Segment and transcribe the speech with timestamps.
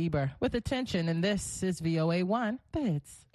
[0.00, 3.26] Bieber with attention, and this is VOA 1, the hits.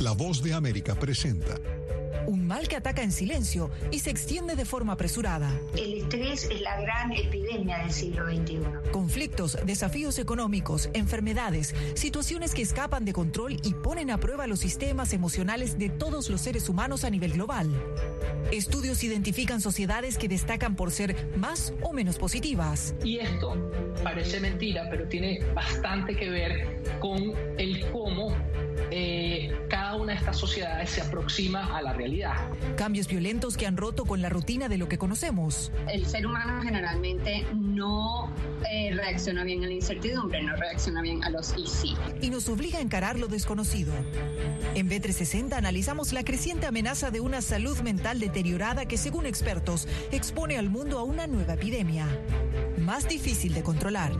[0.00, 1.79] La voz de América presenta.
[2.26, 5.50] Un mal que ataca en silencio y se extiende de forma apresurada.
[5.76, 8.60] El estrés es la gran epidemia del siglo XXI.
[8.92, 15.12] Conflictos, desafíos económicos, enfermedades, situaciones que escapan de control y ponen a prueba los sistemas
[15.12, 17.70] emocionales de todos los seres humanos a nivel global.
[18.50, 22.94] Estudios identifican sociedades que destacan por ser más o menos positivas.
[23.04, 23.70] Y esto
[24.02, 28.34] parece mentira, pero tiene bastante que ver con el cómo
[28.90, 32.34] eh, cada una de estas sociedades se aproxima a la realidad.
[32.76, 35.70] Cambios violentos que han roto con la rutina de lo que conocemos.
[35.92, 38.32] El ser humano generalmente no
[38.70, 41.94] eh, reacciona bien a la incertidumbre, no reacciona bien a los y sí.
[42.20, 43.92] Y nos obliga a encarar lo desconocido.
[44.74, 50.56] En B360 analizamos la creciente amenaza de una salud mental deteriorada que, según expertos, expone
[50.56, 52.06] al mundo a una nueva epidemia,
[52.78, 54.12] más difícil de controlar.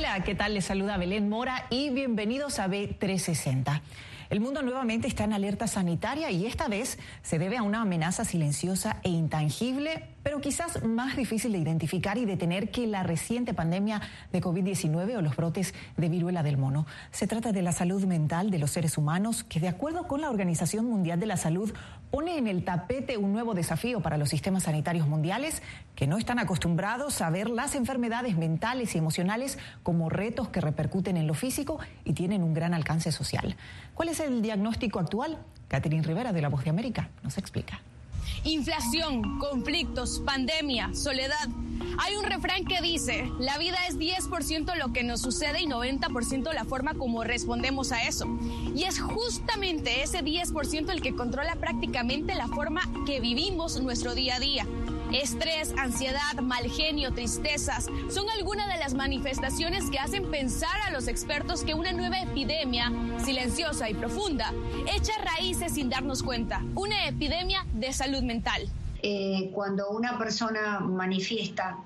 [0.00, 0.54] Hola, ¿qué tal?
[0.54, 3.82] Les saluda Belén Mora y bienvenidos a B360.
[4.30, 8.24] El mundo nuevamente está en alerta sanitaria y esta vez se debe a una amenaza
[8.24, 14.00] silenciosa e intangible, pero quizás más difícil de identificar y detener que la reciente pandemia
[14.32, 16.86] de COVID-19 o los brotes de viruela del mono.
[17.10, 20.30] Se trata de la salud mental de los seres humanos que, de acuerdo con la
[20.30, 21.74] Organización Mundial de la Salud,
[22.10, 25.62] pone en el tapete un nuevo desafío para los sistemas sanitarios mundiales
[25.94, 31.16] que no están acostumbrados a ver las enfermedades mentales y emocionales como retos que repercuten
[31.16, 33.56] en lo físico y tienen un gran alcance social.
[33.94, 35.38] ¿Cuál es el diagnóstico actual?
[35.68, 37.80] Catherine Rivera de La Voz de América nos explica.
[38.44, 41.48] Inflación, conflictos, pandemia, soledad.
[41.98, 46.50] Hay un refrán que dice, la vida es 10% lo que nos sucede y 90%
[46.54, 48.26] la forma como respondemos a eso.
[48.74, 54.36] Y es justamente ese 10% el que controla prácticamente la forma que vivimos nuestro día
[54.36, 54.66] a día.
[55.12, 61.08] Estrés, ansiedad, mal genio, tristezas son algunas de las manifestaciones que hacen pensar a los
[61.08, 62.92] expertos que una nueva epidemia,
[63.24, 64.52] silenciosa y profunda,
[64.94, 66.62] echa raíces sin darnos cuenta.
[66.74, 68.68] Una epidemia de salud mental.
[69.02, 71.78] Eh, cuando una persona manifiesta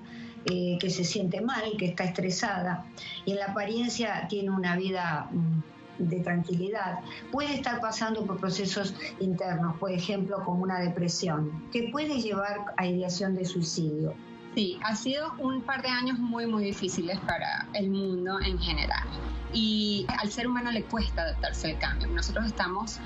[0.45, 2.85] eh, que se siente mal, que está estresada
[3.25, 6.99] y en la apariencia tiene una vida mm, de tranquilidad,
[7.31, 12.85] puede estar pasando por procesos internos, por ejemplo, como una depresión, que puede llevar a
[12.85, 14.13] ideación de suicidio.
[14.55, 19.05] Sí, ha sido un par de años muy, muy difíciles para el mundo en general.
[19.51, 22.07] Y al ser humano le cuesta adaptarse al cambio.
[22.07, 22.99] Nosotros estamos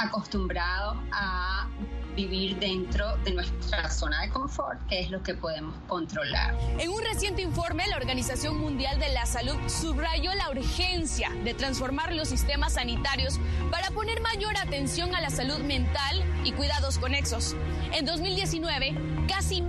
[0.00, 1.68] acostumbrados a
[2.16, 6.56] vivir dentro de nuestra zona de confort, que es lo que podemos controlar.
[6.78, 12.14] En un reciente informe, la Organización Mundial de la Salud subrayó la urgencia de transformar
[12.14, 13.38] los sistemas sanitarios
[13.70, 17.54] para poner mayor atención a la salud mental y cuidados conexos.
[17.92, 19.60] En 2019, casi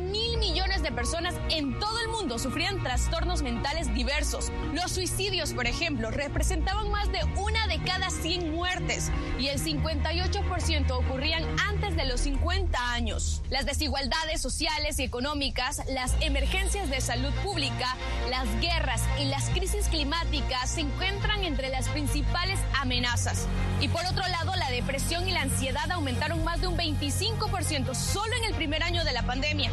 [0.42, 4.52] millones de personas en todo el mundo sufrían trastornos mentales diversos.
[4.74, 10.92] Los suicidios, por ejemplo, representaban más de una de cada 100 muertes y el 58%
[10.92, 13.44] ocurrían antes de los 50 años.
[13.52, 17.96] Las desigualdades sociales y económicas, las emergencias de salud pública,
[18.32, 23.48] las guerras y las crisis climáticas se encuentran entre las principales amenazas.
[23.80, 28.36] Y por otro lado, la depresión y la ansiedad aumentaron más de un 25% solo
[28.38, 29.70] en el primer año de la pandemia.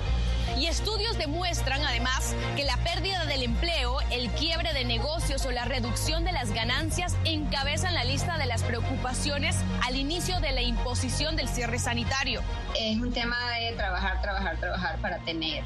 [0.59, 5.65] Y estudios demuestran además que la pérdida del empleo, el quiebre de negocios o la
[5.65, 9.55] reducción de las ganancias encabezan la lista de las preocupaciones
[9.87, 12.43] al inicio de la imposición del cierre sanitario.
[12.77, 15.63] Es un tema de trabajar, trabajar, trabajar para tener,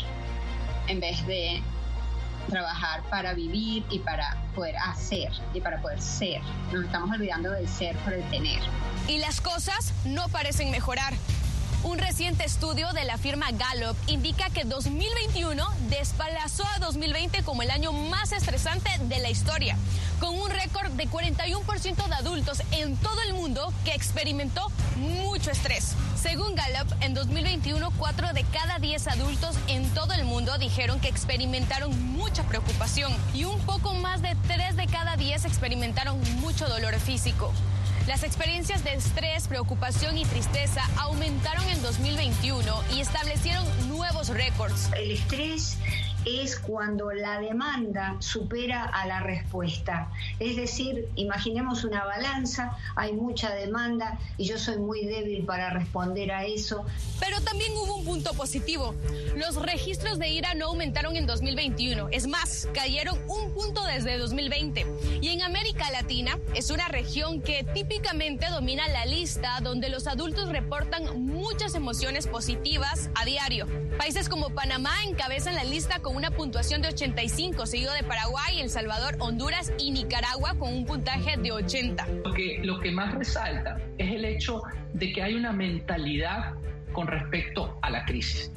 [0.88, 1.62] en vez de
[2.50, 6.42] trabajar para vivir y para poder hacer y para poder ser.
[6.70, 8.60] Nos estamos olvidando del ser por el tener.
[9.08, 11.14] Y las cosas no parecen mejorar.
[11.84, 17.72] Un reciente estudio de la firma Gallup indica que 2021 desplazó a 2020 como el
[17.72, 19.76] año más estresante de la historia,
[20.20, 25.96] con un récord de 41% de adultos en todo el mundo que experimentó mucho estrés.
[26.14, 31.08] Según Gallup, en 2021, 4 de cada 10 adultos en todo el mundo dijeron que
[31.08, 36.94] experimentaron mucha preocupación y un poco más de 3 de cada 10 experimentaron mucho dolor
[37.00, 37.52] físico.
[38.06, 42.64] Las experiencias de estrés, preocupación y tristeza aumentaron en 2021
[42.94, 44.90] y establecieron nuevos récords.
[44.96, 45.78] El estrés
[46.24, 50.10] es cuando la demanda supera a la respuesta.
[50.38, 56.32] Es decir, imaginemos una balanza, hay mucha demanda y yo soy muy débil para responder
[56.32, 56.84] a eso.
[57.20, 58.94] Pero también hubo un punto positivo.
[59.36, 62.08] Los registros de ira no aumentaron en 2021.
[62.10, 64.86] Es más, cayeron un punto desde 2020.
[65.20, 70.48] Y en América Latina es una región que típicamente domina la lista donde los adultos
[70.48, 73.66] reportan muchas emociones positivas a diario.
[73.98, 78.70] Países como Panamá encabezan la lista con una puntuación de 85, seguido de Paraguay, El
[78.70, 82.06] Salvador, Honduras y Nicaragua con un puntaje de 80.
[82.24, 84.62] Lo que, lo que más resalta es el hecho
[84.92, 86.54] de que hay una mentalidad
[86.92, 88.52] con respecto a la crisis.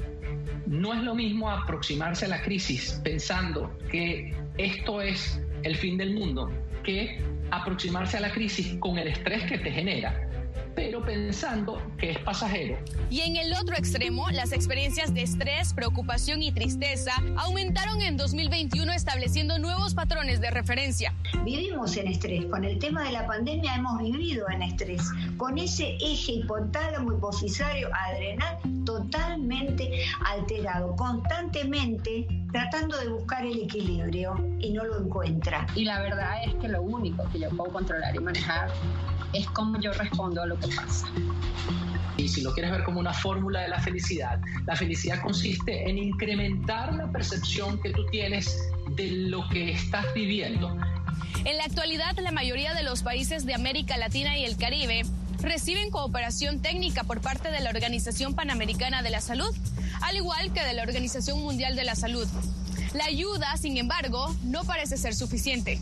[0.65, 6.13] No es lo mismo aproximarse a la crisis pensando que esto es el fin del
[6.13, 6.51] mundo
[6.83, 7.19] que
[7.51, 10.24] aproximarse a la crisis con el estrés que te genera
[10.75, 12.77] pero pensando que es pasajero.
[13.09, 18.91] Y en el otro extremo, las experiencias de estrés, preocupación y tristeza aumentaron en 2021
[18.93, 21.13] estableciendo nuevos patrones de referencia.
[21.43, 25.01] Vivimos en estrés, con el tema de la pandemia hemos vivido en estrés,
[25.37, 34.71] con ese eje hipotálamo, hipofisario, adrenal totalmente alterado, constantemente tratando de buscar el equilibrio y
[34.71, 35.67] no lo encuentra.
[35.75, 38.69] Y la verdad es que lo único que yo puedo controlar y manejar
[39.35, 41.07] es cómo yo respondo a lo que pasa.
[42.17, 45.97] Y si lo quieres ver como una fórmula de la felicidad, la felicidad consiste en
[45.97, 48.57] incrementar la percepción que tú tienes
[48.95, 50.75] de lo que estás viviendo.
[51.43, 55.03] En la actualidad, la mayoría de los países de América Latina y el Caribe
[55.41, 59.53] reciben cooperación técnica por parte de la Organización Panamericana de la Salud,
[60.01, 62.27] al igual que de la Organización Mundial de la Salud.
[62.93, 65.81] La ayuda, sin embargo, no parece ser suficiente.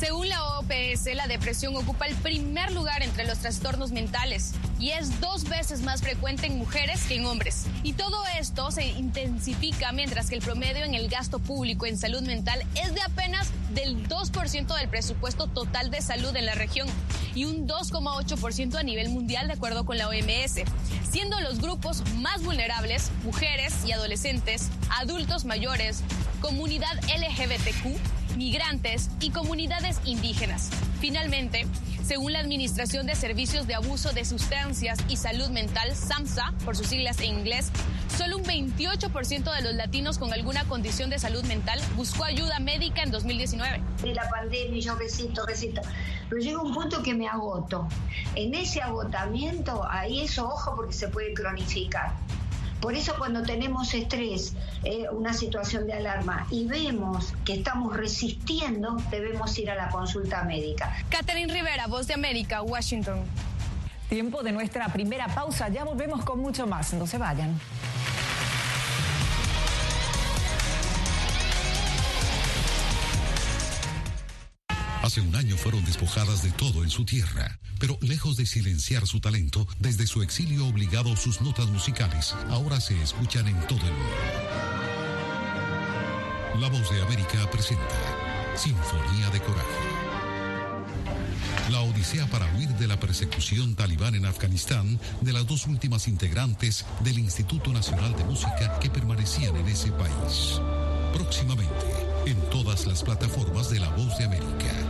[0.00, 5.20] Según la OPS, la depresión ocupa el primer lugar entre los trastornos mentales y es
[5.20, 7.66] dos veces más frecuente en mujeres que en hombres.
[7.82, 12.22] Y todo esto se intensifica mientras que el promedio en el gasto público en salud
[12.22, 16.88] mental es de apenas del 2% del presupuesto total de salud en la región
[17.34, 20.62] y un 2,8% a nivel mundial de acuerdo con la OMS,
[21.10, 26.02] siendo los grupos más vulnerables mujeres y adolescentes, adultos mayores,
[26.40, 30.70] comunidad LGBTQ, migrantes y comunidades indígenas.
[30.98, 31.66] Finalmente,
[32.02, 36.86] según la Administración de Servicios de Abuso de Sustancias y Salud Mental, SAMSA, por sus
[36.86, 37.70] siglas en inglés,
[38.16, 43.02] solo un 28% de los latinos con alguna condición de salud mental buscó ayuda médica
[43.02, 43.82] en 2019.
[44.00, 45.82] De la pandemia, yo besito, besito.
[46.30, 47.88] Pero llega un punto que me agoto.
[48.36, 52.14] En ese agotamiento, ahí eso, ojo, porque se puede cronificar.
[52.80, 54.54] Por eso cuando tenemos estrés,
[54.84, 60.44] eh, una situación de alarma y vemos que estamos resistiendo, debemos ir a la consulta
[60.44, 60.96] médica.
[61.10, 63.20] Catherine Rivera, Voz de América, Washington.
[64.08, 67.60] Tiempo de nuestra primera pausa, ya volvemos con mucho más, no se vayan.
[75.02, 79.18] Hace un año fueron despojadas de todo en su tierra, pero lejos de silenciar su
[79.20, 84.60] talento, desde su exilio obligado sus notas musicales ahora se escuchan en todo el mundo.
[86.60, 89.66] La voz de América presenta Sinfonía de Coraje.
[91.70, 96.84] La odisea para huir de la persecución talibán en Afganistán de las dos últimas integrantes
[97.00, 100.60] del Instituto Nacional de Música que permanecían en ese país.
[101.14, 101.86] Próximamente,
[102.26, 104.89] en todas las plataformas de La Voz de América.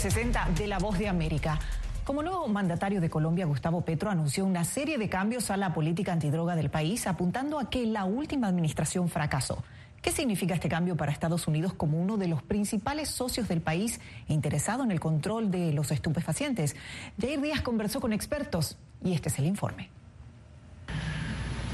[0.00, 1.58] B360 de La Voz de América.
[2.04, 6.12] Como nuevo mandatario de Colombia, Gustavo Petro anunció una serie de cambios a la política
[6.12, 9.62] antidroga del país, apuntando a que la última administración fracasó.
[10.00, 14.00] ¿Qué significa este cambio para Estados Unidos como uno de los principales socios del país
[14.28, 16.76] interesado en el control de los estupefacientes?
[17.20, 19.90] Jair Díaz conversó con expertos y este es el informe.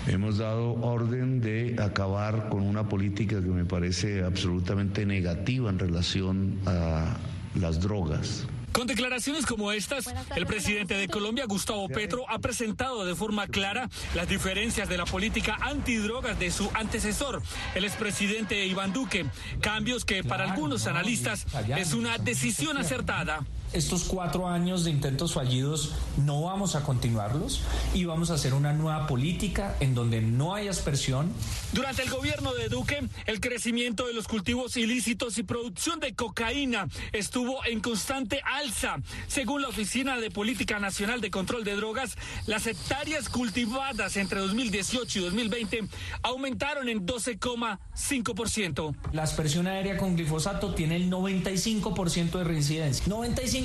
[0.08, 6.58] Hemos dado orden de acabar con una política que me parece absolutamente negativa en relación
[6.66, 7.16] a
[7.56, 8.46] las drogas.
[8.76, 13.88] Con declaraciones como estas, el presidente de Colombia, Gustavo Petro, ha presentado de forma clara
[14.14, 17.42] las diferencias de la política antidrogas de su antecesor,
[17.74, 19.24] el expresidente Iván Duque.
[19.62, 25.92] Cambios que para algunos analistas es una decisión acertada estos cuatro años de intentos fallidos
[26.24, 27.62] no vamos a continuarlos
[27.94, 31.32] y vamos a hacer una nueva política en donde no hay aspersión.
[31.72, 36.88] Durante el gobierno de Duque, el crecimiento de los cultivos ilícitos y producción de cocaína
[37.12, 38.98] estuvo en constante alza.
[39.26, 45.18] Según la Oficina de Política Nacional de Control de Drogas, las hectáreas cultivadas entre 2018
[45.18, 45.88] y 2020
[46.22, 48.94] aumentaron en 12,5%.
[49.12, 53.04] La aspersión aérea con glifosato tiene el 95% de reincidencia.
[53.06, 53.55] 95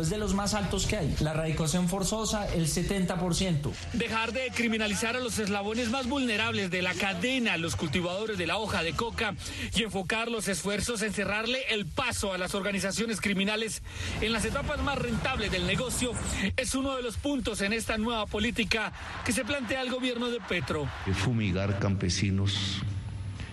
[0.00, 1.14] es de los más altos que hay.
[1.20, 3.70] La radicación forzosa, el 70%.
[3.92, 8.56] Dejar de criminalizar a los eslabones más vulnerables de la cadena, los cultivadores de la
[8.56, 9.34] hoja de coca,
[9.74, 13.82] y enfocar los esfuerzos en cerrarle el paso a las organizaciones criminales
[14.22, 16.12] en las etapas más rentables del negocio,
[16.56, 18.92] es uno de los puntos en esta nueva política
[19.24, 20.88] que se plantea el gobierno de Petro.
[21.12, 22.82] Fumigar campesinos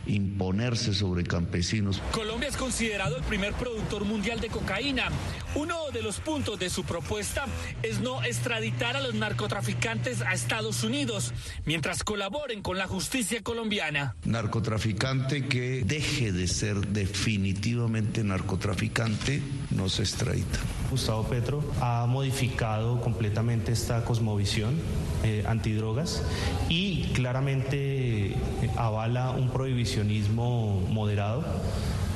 [0.06, 2.02] imponerse sobre campesinos.
[2.12, 5.10] Colombia es considerado el primer productor mundial de cocaína.
[5.56, 7.46] Uno de los puntos de su propuesta
[7.84, 11.34] es no extraditar a los narcotraficantes a Estados Unidos
[11.66, 14.16] mientras colaboren con la justicia colombiana.
[14.26, 19.42] Narcotraficante que deje de ser definitivamente narcotraficante
[19.72, 20.60] no se extradita.
[20.90, 24.76] Gustavo Petro ha modificado completamente esta cosmovisión
[25.24, 26.24] eh, antidrogas
[26.70, 28.36] y claramente eh,
[28.78, 31.44] avala un prohibicionismo moderado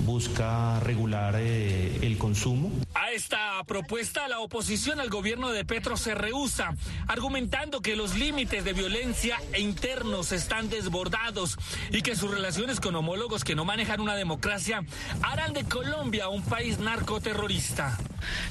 [0.07, 2.71] busca regular eh, el consumo.
[2.95, 6.75] A esta propuesta, la oposición al gobierno de Petro se rehúsa,
[7.07, 11.57] argumentando que los límites de violencia e internos están desbordados
[11.91, 14.83] y que sus relaciones con homólogos que no manejan una democracia
[15.21, 17.97] harán de Colombia un país narcoterrorista.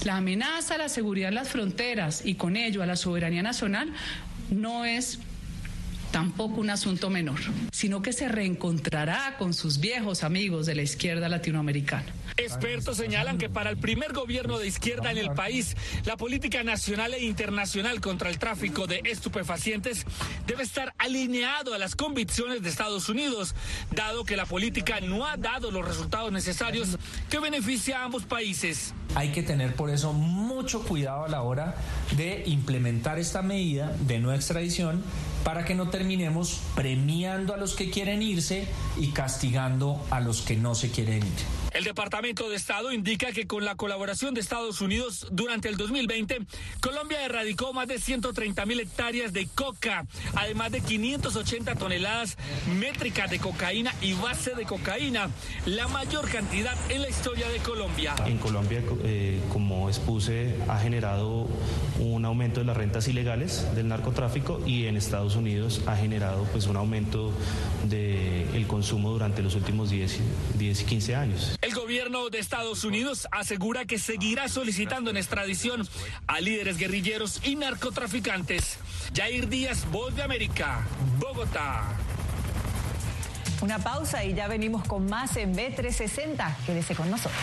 [0.04, 3.92] La amenaza a la seguridad en las fronteras y con ello a la soberanía nacional
[4.50, 5.18] no es
[6.16, 7.38] tampoco un asunto menor,
[7.72, 12.06] sino que se reencontrará con sus viejos amigos de la izquierda latinoamericana.
[12.38, 17.12] Expertos señalan que para el primer gobierno de izquierda en el país, la política nacional
[17.12, 20.06] e internacional contra el tráfico de estupefacientes
[20.46, 23.54] debe estar alineado a las convicciones de Estados Unidos,
[23.90, 26.96] dado que la política no ha dado los resultados necesarios
[27.28, 28.94] que beneficia a ambos países.
[29.14, 31.74] Hay que tener por eso mucho cuidado a la hora
[32.16, 35.02] de implementar esta medida de no extradición
[35.46, 38.66] para que no terminemos premiando a los que quieren irse
[38.98, 41.65] y castigando a los que no se quieren ir.
[41.76, 46.38] El Departamento de Estado indica que con la colaboración de Estados Unidos durante el 2020,
[46.80, 52.38] Colombia erradicó más de 130 mil hectáreas de coca, además de 580 toneladas
[52.80, 55.28] métricas de cocaína y base de cocaína,
[55.66, 58.14] la mayor cantidad en la historia de Colombia.
[58.24, 61.46] En Colombia, eh, como expuse, ha generado
[61.98, 66.68] un aumento de las rentas ilegales del narcotráfico y en Estados Unidos ha generado pues
[66.68, 67.34] un aumento
[67.84, 70.20] del consumo durante los últimos 10,
[70.58, 71.56] 10 y 15 años.
[71.66, 75.84] El gobierno de Estados Unidos asegura que seguirá solicitando en extradición
[76.28, 78.78] a líderes guerrilleros y narcotraficantes.
[79.12, 80.86] Jair Díaz, Voz de América,
[81.18, 81.82] Bogotá.
[83.62, 86.54] Una pausa y ya venimos con más en B360.
[86.66, 87.42] Quédese con nosotros.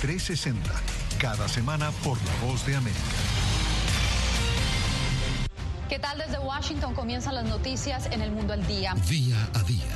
[0.00, 0.70] 360,
[1.18, 3.00] cada semana por La Voz de América.
[5.88, 8.94] ¿Qué tal desde Washington comienzan las noticias en el mundo al día?
[9.08, 9.95] Día a día,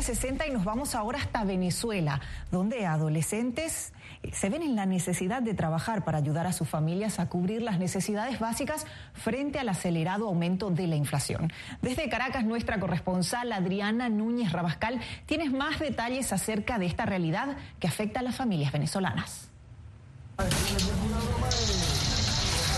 [0.00, 3.92] Seguimos en B360 y nos vamos ahora hasta Venezuela, donde adolescentes
[4.32, 7.78] se ven en la necesidad de trabajar para ayudar a sus familias a cubrir las
[7.78, 11.52] necesidades básicas frente al acelerado aumento de la inflación.
[11.82, 17.88] Desde Caracas, nuestra corresponsal Adriana Núñez Rabascal tiene más detalles acerca de esta realidad que
[17.88, 19.50] afecta a las familias venezolanas.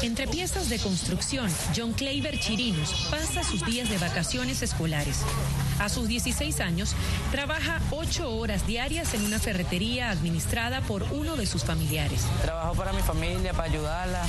[0.03, 5.19] Entre piezas de construcción, John Kleiber Chirinos pasa sus días de vacaciones escolares.
[5.79, 6.95] A sus 16 años,
[7.31, 12.23] trabaja 8 horas diarias en una ferretería administrada por uno de sus familiares.
[12.43, 14.23] Trabajo para mi familia, para ayudarla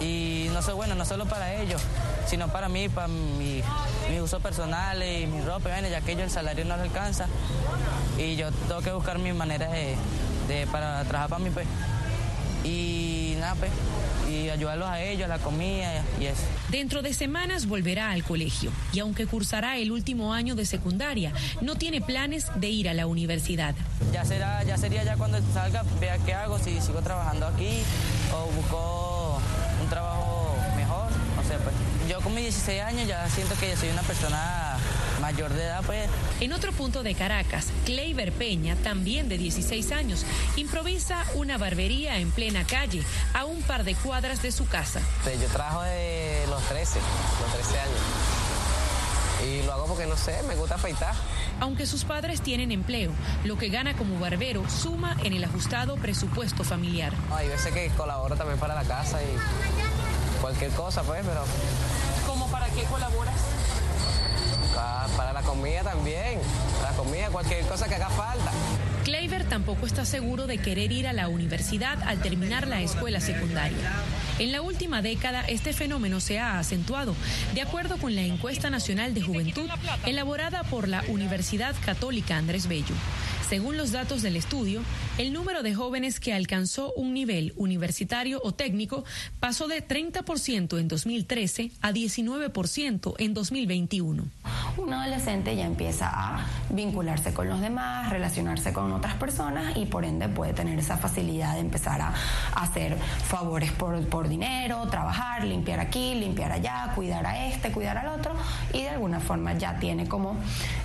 [0.00, 1.80] y no sé, bueno, no solo para ellos,
[2.26, 3.62] sino para mí, para mi,
[4.10, 7.26] mi uso personal y mi ropa, bueno, ya que ellos el salario no les alcanza
[8.18, 9.94] y yo tengo que buscar mi manera de,
[10.48, 11.66] de- para trabajar para mí, pues.
[12.64, 13.11] Y
[14.30, 16.42] y ayudarlos a ellos, a la comida y eso.
[16.70, 21.76] Dentro de semanas volverá al colegio y aunque cursará el último año de secundaria, no
[21.76, 23.74] tiene planes de ir a la universidad.
[24.12, 27.82] Ya será, ya sería ya cuando salga, vea qué hago, si sigo trabajando aquí
[28.34, 29.40] o busco
[29.82, 31.74] un trabajo mejor, no sé, pues.
[32.08, 34.71] Yo con mis 16 años ya siento que ya soy una persona
[35.22, 36.10] mayor de edad, pues.
[36.40, 42.32] En otro punto de Caracas, Kleiber Peña, también de 16 años, improvisa una barbería en
[42.32, 45.00] plena calle, a un par de cuadras de su casa.
[45.24, 46.98] Yo trabajo de los 13,
[47.40, 48.00] los 13 años.
[49.46, 51.14] Y lo hago porque no sé, me gusta afeitar.
[51.60, 53.12] Aunque sus padres tienen empleo,
[53.44, 57.12] lo que gana como barbero suma en el ajustado presupuesto familiar.
[57.30, 61.44] Hay veces que colaboro también para la casa y cualquier cosa, pues, pero
[62.26, 63.51] ¿Cómo para qué colaboras?
[65.12, 66.38] Pa- para la comida también.
[66.82, 68.50] La comida, cualquier cosa que haga falta.
[69.04, 73.76] Kleiber tampoco está seguro de querer ir a la universidad al terminar la escuela secundaria.
[74.38, 77.14] En la última década, este fenómeno se ha acentuado,
[77.54, 79.68] de acuerdo con la encuesta nacional de juventud
[80.06, 82.94] elaborada por la Universidad Católica Andrés Bello.
[83.52, 84.80] Según los datos del estudio,
[85.18, 89.04] el número de jóvenes que alcanzó un nivel universitario o técnico
[89.40, 94.24] pasó de 30% en 2013 a 19% en 2021.
[94.78, 100.06] Un adolescente ya empieza a vincularse con los demás, relacionarse con otras personas y por
[100.06, 102.14] ende puede tener esa facilidad de empezar a,
[102.54, 108.18] hacer favores por, por dinero, trabajar, limpiar aquí, limpiar allá, cuidar a este, cuidar al
[108.18, 108.34] otro
[108.72, 110.38] y de alguna forma ya tiene como,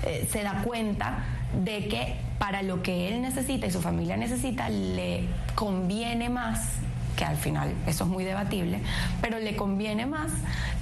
[0.04, 4.70] eh, se da cuenta de que para lo que él necesita y su familia necesita
[4.70, 5.24] le
[5.56, 6.80] conviene más
[7.18, 8.80] que al final eso es muy debatible,
[9.22, 10.32] pero le conviene más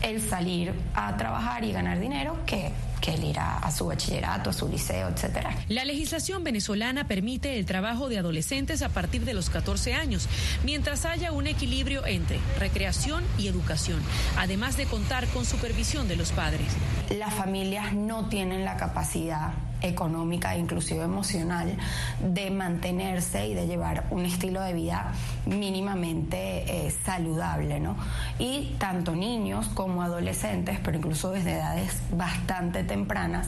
[0.04, 4.50] el salir a trabajar y ganar dinero que, que el ir a, a su bachillerato,
[4.50, 5.56] a su liceo, etcétera.
[5.70, 10.28] La legislación venezolana permite el trabajo de adolescentes a partir de los 14 años,
[10.64, 14.02] mientras haya un equilibrio entre recreación y educación,
[14.38, 16.68] además de contar con supervisión de los padres.
[17.18, 19.54] Las familias no tienen la capacidad
[19.88, 21.76] económica e inclusive emocional
[22.22, 25.14] de mantenerse y de llevar un estilo de vida
[25.46, 27.96] mínimamente eh, saludable, ¿no?
[28.40, 33.48] Y tanto niños como adolescentes, pero incluso desde edades bastante tempranas,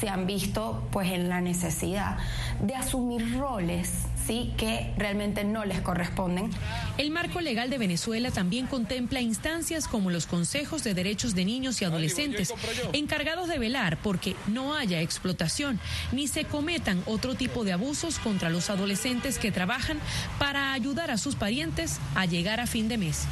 [0.00, 2.16] se han visto pues en la necesidad
[2.60, 6.50] de asumir roles sí que realmente no les corresponden.
[6.98, 11.82] El marco legal de Venezuela también contempla instancias como los consejos de derechos de niños
[11.82, 12.54] y adolescentes,
[12.92, 15.80] encargados de velar porque no haya explotación
[16.12, 19.98] ni se cometan otro tipo de abusos contra los adolescentes que trabajan
[20.38, 23.24] para ayudar a sus parientes a llegar a fin de mes.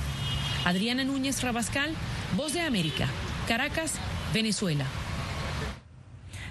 [0.64, 1.94] Adriana Núñez Rabascal,
[2.36, 3.06] Voz de América,
[3.46, 3.92] Caracas,
[4.34, 4.84] Venezuela.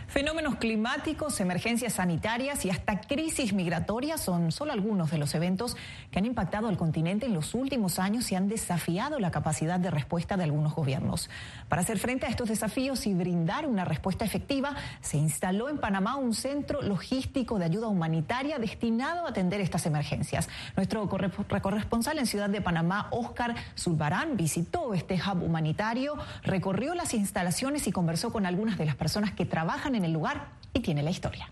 [0.07, 5.75] Fenómenos climáticos, emergencias sanitarias y hasta crisis migratorias son solo algunos de los eventos
[6.11, 9.91] que han impactado al continente en los últimos años y han desafiado la capacidad de
[9.91, 11.29] respuesta de algunos gobiernos.
[11.67, 16.15] Para hacer frente a estos desafíos y brindar una respuesta efectiva, se instaló en Panamá
[16.15, 20.47] un centro logístico de ayuda humanitaria destinado a atender estas emergencias.
[20.77, 27.87] Nuestro corresponsal en Ciudad de Panamá, Oscar Zulbarán, visitó este hub humanitario, recorrió las instalaciones
[27.87, 31.10] y conversó con algunas de las personas que trabajan en el lugar y tiene la
[31.10, 31.49] historia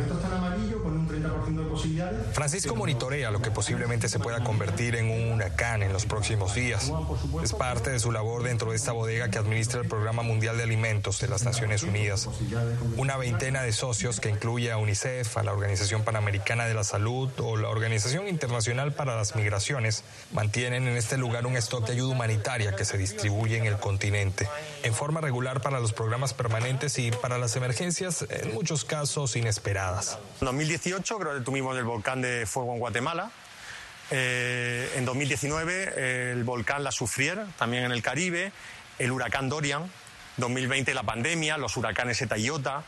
[0.00, 2.34] amarillo con un 30% de posibilidades.
[2.34, 6.92] Francisco monitorea lo que posiblemente se pueda convertir en un huracán en los próximos días.
[7.42, 10.64] Es parte de su labor dentro de esta bodega que administra el Programa Mundial de
[10.64, 12.28] Alimentos de las Naciones Unidas.
[12.96, 17.30] Una veintena de socios que incluye a UNICEF, a la Organización Panamericana de la Salud
[17.38, 22.12] o la Organización Internacional para las Migraciones mantienen en este lugar un stock de ayuda
[22.12, 24.48] humanitaria que se distribuye en el continente
[24.82, 29.85] en forma regular para los programas permanentes y para las emergencias en muchos casos inesperadas.
[30.40, 33.30] En 2018 creo que tuvimos el volcán de fuego en Guatemala.
[34.10, 38.52] Eh, en 2019 el volcán La Sufrier, también en el Caribe.
[38.98, 39.90] El huracán Dorian.
[40.38, 42.82] 2020 la pandemia, los huracanes Eta y Iota.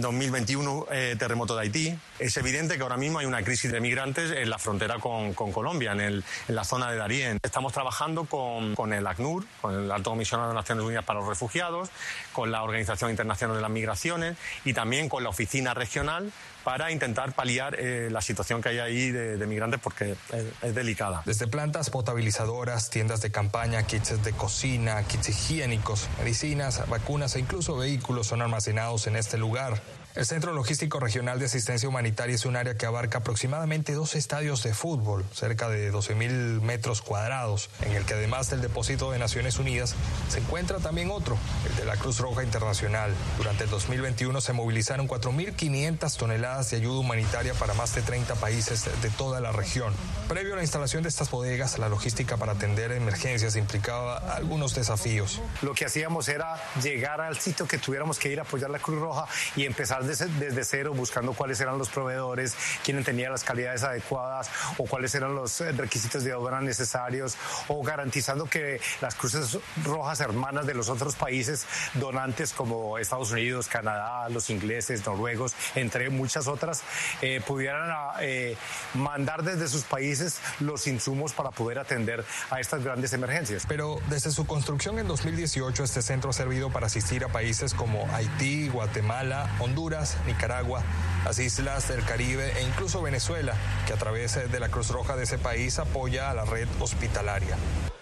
[0.00, 1.98] 2021 eh, terremoto de Haití.
[2.18, 5.92] Es evidente que ahora mismo hay una crisis de migrantes en la frontera con, Colombia,
[5.92, 7.38] en, el, en, la zona de Darién.
[7.42, 11.28] Estamos trabajando con, con, el ACNUR, con el Alto Comisionado de Naciones Unidas para los
[11.28, 11.90] Refugiados,
[12.32, 16.32] con la Organización Internacional de las Migraciones y también con la Oficina Regional
[16.64, 20.16] para intentar paliar eh, la situación que hay ahí de, migrantes porque
[20.62, 21.22] es, delicada.
[21.24, 27.76] Desde plantas potabilizadoras, tiendas de campaña, kits de cocina, kits higiénicos, medicinas, vacunas e incluso
[27.76, 29.80] vehículos son almacenados en este lugar.
[30.18, 34.64] El Centro Logístico Regional de Asistencia Humanitaria es un área que abarca aproximadamente dos estadios
[34.64, 39.60] de fútbol, cerca de 12.000 metros cuadrados, en el que además del depósito de Naciones
[39.60, 39.94] Unidas
[40.28, 41.38] se encuentra también otro,
[41.70, 43.14] el de la Cruz Roja Internacional.
[43.36, 48.90] Durante el 2021 se movilizaron 4.500 toneladas de ayuda humanitaria para más de 30 países
[49.00, 49.94] de toda la región.
[50.26, 55.40] Previo a la instalación de estas bodegas, la logística para atender emergencias implicaba algunos desafíos.
[55.62, 58.98] Lo que hacíamos era llegar al sitio que tuviéramos que ir a apoyar la Cruz
[58.98, 64.50] Roja y empezar desde, cero buscando cuáles eran los proveedores, quién tenía las calidades adecuadas
[64.76, 67.36] o cuáles eran los eh, requisitos de obra necesarios
[67.68, 73.68] o garantizando que las cruces rojas hermanas de los otros países donantes como Estados Unidos,
[73.68, 76.82] Canadá, los ingleses, noruegos, entre muchas otras,
[77.22, 77.90] eh, pudieran
[78.20, 78.56] eh,
[78.94, 83.64] mandar desde sus países los insumos para poder atender a estas grandes emergencias.
[83.68, 88.08] Pero desde su construcción en 2018, este centro ha servido para asistir a países como
[88.14, 89.87] Haití, Guatemala, Honduras,
[90.26, 90.82] Nicaragua,
[91.24, 93.54] las islas del Caribe e incluso Venezuela,
[93.86, 97.56] que a través de la Cruz Roja de ese país apoya a la red hospitalaria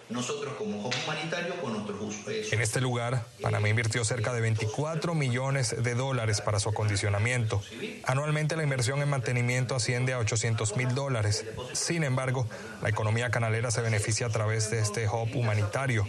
[0.08, 2.52] nosotros como Hub Humanitario con nuestros usuarios.
[2.52, 7.62] En este lugar, Panamá invirtió cerca de 24 millones de dólares para su acondicionamiento.
[8.04, 11.44] Anualmente la inversión en mantenimiento asciende a 800 mil dólares.
[11.72, 12.46] Sin embargo,
[12.82, 16.06] la economía canalera se beneficia a través de este hub humanitario.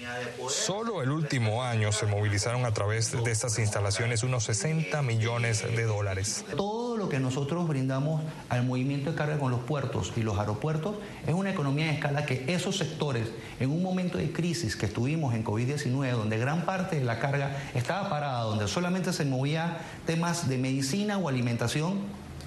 [0.49, 5.83] Solo el último año se movilizaron a través de estas instalaciones unos 60 millones de
[5.83, 6.45] dólares.
[6.55, 10.95] Todo lo que nosotros brindamos al movimiento de carga con los puertos y los aeropuertos
[11.25, 15.33] es una economía de escala que esos sectores en un momento de crisis que estuvimos
[15.33, 20.49] en COVID-19, donde gran parte de la carga estaba parada, donde solamente se movía temas
[20.49, 21.99] de medicina o alimentación,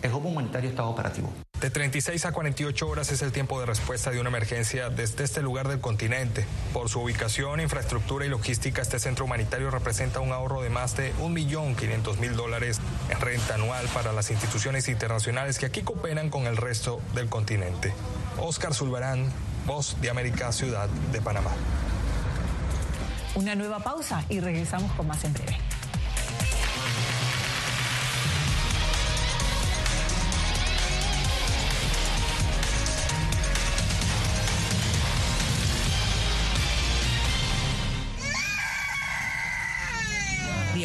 [0.02, 1.30] el hub humanitario estaba operativo.
[1.60, 5.42] De 36 a 48 horas es el tiempo de respuesta de una emergencia desde este
[5.42, 6.46] lugar del continente.
[6.72, 11.12] Por su ubicación, infraestructura y logística, este centro humanitario representa un ahorro de más de
[11.16, 17.02] 1.500.000 dólares en renta anual para las instituciones internacionales que aquí cooperan con el resto
[17.14, 17.92] del continente.
[18.38, 19.30] Oscar Zulbarán,
[19.66, 21.50] Voz de América, Ciudad de Panamá.
[23.34, 25.58] Una nueva pausa y regresamos con más en breve.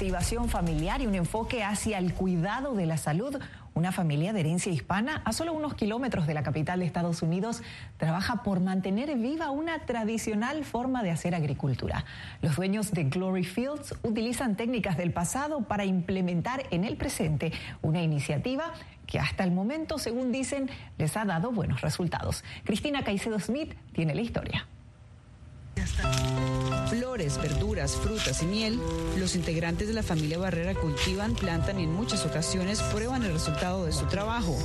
[0.00, 3.38] Motivación familiar y un enfoque hacia el cuidado de la salud,
[3.74, 7.62] una familia de herencia hispana a solo unos kilómetros de la capital de Estados Unidos
[7.98, 12.06] trabaja por mantener viva una tradicional forma de hacer agricultura.
[12.40, 18.00] Los dueños de Glory Fields utilizan técnicas del pasado para implementar en el presente una
[18.00, 18.72] iniciativa
[19.06, 22.42] que hasta el momento, según dicen, les ha dado buenos resultados.
[22.64, 24.66] Cristina Caicedo Smith tiene la historia.
[27.20, 28.80] Verduras, frutas y miel,
[29.18, 33.84] los integrantes de la familia Barrera cultivan, plantan y en muchas ocasiones prueban el resultado
[33.84, 34.56] de su trabajo.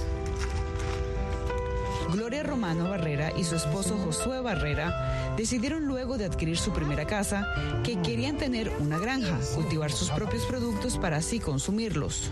[2.13, 7.46] Gloria Romano Barrera y su esposo Josué Barrera decidieron luego de adquirir su primera casa
[7.84, 12.32] que querían tener una granja, cultivar sus propios productos para así consumirlos.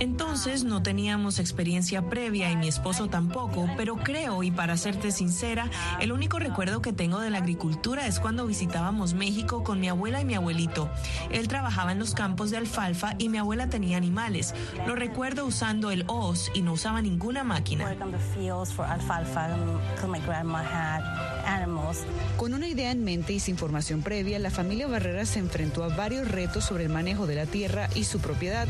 [0.00, 5.70] Entonces no teníamos experiencia previa y mi esposo tampoco, pero creo y para serte sincera,
[6.00, 10.20] el único recuerdo que tengo de la agricultura es cuando visitábamos México con mi abuela
[10.20, 10.90] y mi abuelito.
[11.30, 14.54] Él trabajaba en los campos de alfalfa y mi abuela tenía animales.
[14.86, 17.84] Lo recuerdo usando el hoz y no usaba ninguna máquina.
[22.36, 25.88] Con una idea en mente y sin formación previa, la familia Barrera se enfrentó a
[25.88, 28.68] varios retos sobre el manejo de la tierra y su propiedad.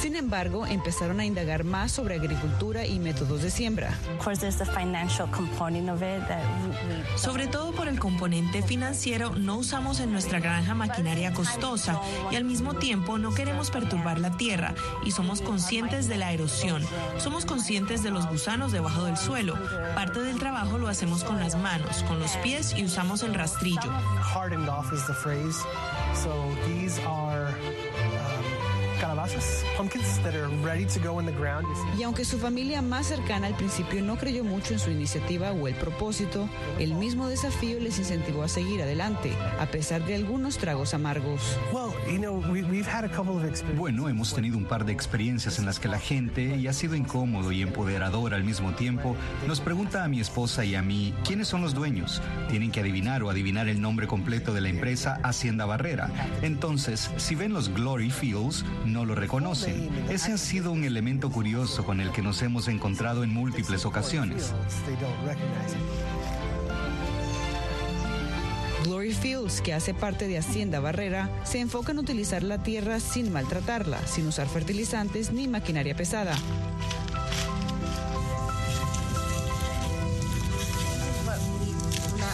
[0.00, 3.98] Sin embargo, empezaron a indagar más sobre agricultura y métodos de siembra.
[7.16, 12.44] Sobre todo por el componente financiero, no usamos en nuestra granja maquinaria costosa y al
[12.44, 14.72] mismo tiempo no queremos perturbar la tierra
[15.04, 16.84] y somos conscientes de la erosión.
[17.16, 19.56] Somos conscientes de los gusanos debajo del suelo.
[19.96, 23.90] Parte del trabajo lo hacemos con las manos, con los pies y usamos el rastrillo.
[31.98, 35.68] Y aunque su familia más cercana al principio no creyó mucho en su iniciativa o
[35.68, 40.94] el propósito, el mismo desafío les incentivó a seguir adelante, a pesar de algunos tragos
[40.94, 41.56] amargos.
[43.76, 46.94] Bueno, hemos tenido un par de experiencias en las que la gente, y ha sido
[46.94, 51.48] incómodo y empoderador al mismo tiempo, nos pregunta a mi esposa y a mí, ¿quiénes
[51.48, 52.20] son los dueños?
[52.48, 56.10] Tienen que adivinar o adivinar el nombre completo de la empresa Hacienda Barrera.
[56.42, 59.88] Entonces, si ven los Glory Fields, no lo reconocen.
[60.08, 64.54] Ese ha sido un elemento curioso con el que nos hemos encontrado en múltiples ocasiones.
[68.84, 73.32] Glory Fields, que hace parte de Hacienda Barrera, se enfoca en utilizar la tierra sin
[73.32, 76.34] maltratarla, sin usar fertilizantes ni maquinaria pesada.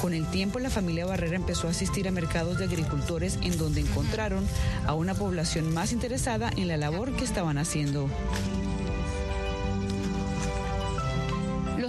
[0.04, 3.80] Con el tiempo, la familia Barrera empezó a asistir a mercados de agricultores en donde
[3.80, 4.46] encontraron
[4.86, 8.10] a una población más interesada en la labor que estaban haciendo.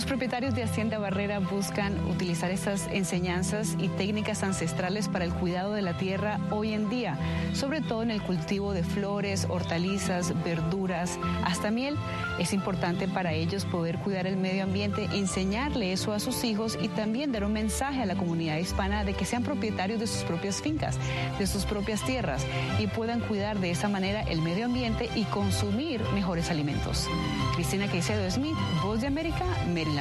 [0.05, 5.73] Los propietarios de Hacienda Barrera buscan utilizar esas enseñanzas y técnicas ancestrales para el cuidado
[5.73, 7.17] de la tierra hoy en día,
[7.53, 11.97] sobre todo en el cultivo de flores, hortalizas, verduras, hasta miel.
[12.37, 16.87] Es importante para ellos poder cuidar el medio ambiente, enseñarle eso a sus hijos y
[16.89, 20.61] también dar un mensaje a la comunidad hispana de que sean propietarios de sus propias
[20.61, 20.99] fincas,
[21.39, 22.45] de sus propias tierras
[22.77, 27.09] y puedan cuidar de esa manera el medio ambiente y consumir mejores alimentos.
[27.55, 29.94] Cristina Caicedo Smith, Voz de América, Maryland.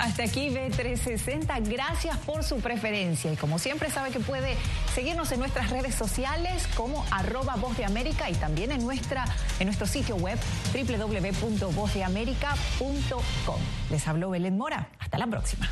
[0.00, 1.68] Hasta aquí B360.
[1.68, 3.32] Gracias por su preferencia.
[3.32, 4.56] Y como siempre sabe que puede
[4.94, 9.26] seguirnos en nuestras redes sociales como arroba voz de América y también en, nuestra,
[9.58, 10.38] en nuestro sitio web
[10.72, 13.60] www.vozdeamerica.com.
[13.90, 14.88] Les habló Belén Mora.
[14.98, 15.68] Hasta la próxima.